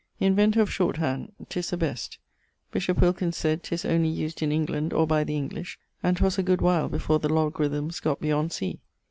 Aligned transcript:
Inventor 0.19 0.61
of 0.63 0.71
Short 0.73 0.97
hand, 0.97 1.31
'tis 1.47 1.69
the 1.69 1.77
best. 1.77 2.17
Bishop 2.71 2.99
Wilkins 2.99 3.37
sayd, 3.37 3.61
'tis 3.61 3.85
only 3.85 4.09
used 4.09 4.41
in 4.41 4.51
England, 4.51 4.93
or 4.93 5.05
by 5.05 5.23
the 5.23 5.35
English; 5.37 5.77
and 6.01 6.17
'twas 6.17 6.39
a 6.39 6.41
good 6.41 6.59
while 6.59 6.89
before 6.89 7.19
the 7.19 7.29
logarithmes 7.31 7.99
gott 8.01 8.19
beyond 8.19 8.51
sea. 8.51 8.79